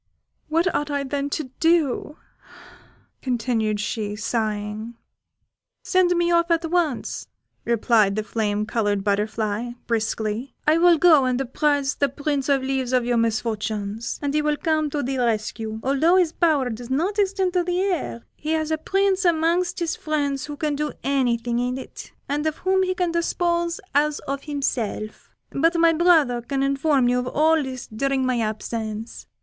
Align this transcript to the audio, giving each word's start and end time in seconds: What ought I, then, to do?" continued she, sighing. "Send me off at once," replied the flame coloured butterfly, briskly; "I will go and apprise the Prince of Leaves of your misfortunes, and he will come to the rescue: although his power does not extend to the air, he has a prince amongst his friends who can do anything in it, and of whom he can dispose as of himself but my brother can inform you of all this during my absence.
What 0.47 0.73
ought 0.73 0.89
I, 0.89 1.03
then, 1.03 1.29
to 1.29 1.51
do?" 1.59 2.17
continued 3.21 3.79
she, 3.79 4.15
sighing. 4.15 4.95
"Send 5.83 6.17
me 6.17 6.31
off 6.31 6.49
at 6.49 6.65
once," 6.71 7.27
replied 7.65 8.15
the 8.15 8.23
flame 8.23 8.65
coloured 8.65 9.03
butterfly, 9.03 9.73
briskly; 9.85 10.55
"I 10.65 10.79
will 10.79 10.97
go 10.97 11.25
and 11.25 11.39
apprise 11.39 11.93
the 11.93 12.09
Prince 12.09 12.49
of 12.49 12.63
Leaves 12.63 12.93
of 12.93 13.05
your 13.05 13.17
misfortunes, 13.17 14.17
and 14.23 14.33
he 14.33 14.41
will 14.41 14.57
come 14.57 14.89
to 14.89 15.03
the 15.03 15.19
rescue: 15.19 15.79
although 15.83 16.15
his 16.15 16.31
power 16.31 16.71
does 16.71 16.89
not 16.89 17.19
extend 17.19 17.53
to 17.53 17.63
the 17.63 17.81
air, 17.81 18.23
he 18.35 18.53
has 18.53 18.71
a 18.71 18.79
prince 18.79 19.23
amongst 19.23 19.77
his 19.77 19.95
friends 19.95 20.47
who 20.47 20.57
can 20.57 20.75
do 20.75 20.93
anything 21.03 21.59
in 21.59 21.77
it, 21.77 22.11
and 22.27 22.47
of 22.47 22.57
whom 22.65 22.81
he 22.81 22.95
can 22.95 23.11
dispose 23.11 23.79
as 23.93 24.17
of 24.21 24.45
himself 24.45 25.29
but 25.51 25.75
my 25.77 25.93
brother 25.93 26.41
can 26.41 26.63
inform 26.63 27.07
you 27.07 27.19
of 27.19 27.27
all 27.27 27.61
this 27.61 27.85
during 27.85 28.25
my 28.25 28.39
absence. 28.39 29.27